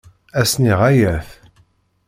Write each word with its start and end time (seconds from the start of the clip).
Ass-nni 0.39 0.73
ɣaya-t. 0.79 1.29